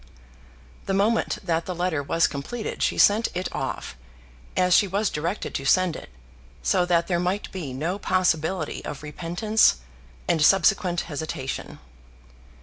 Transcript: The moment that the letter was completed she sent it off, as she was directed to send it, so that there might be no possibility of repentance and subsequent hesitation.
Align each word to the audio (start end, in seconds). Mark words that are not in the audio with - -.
The 0.87 0.95
moment 0.95 1.37
that 1.43 1.67
the 1.67 1.75
letter 1.75 2.01
was 2.01 2.25
completed 2.25 2.81
she 2.81 2.97
sent 2.97 3.27
it 3.35 3.47
off, 3.53 3.95
as 4.57 4.73
she 4.73 4.87
was 4.87 5.11
directed 5.11 5.53
to 5.53 5.63
send 5.63 5.95
it, 5.95 6.09
so 6.63 6.85
that 6.87 7.05
there 7.05 7.19
might 7.19 7.51
be 7.51 7.71
no 7.71 7.99
possibility 7.99 8.83
of 8.83 9.03
repentance 9.03 9.75
and 10.27 10.41
subsequent 10.43 11.01
hesitation. 11.01 11.77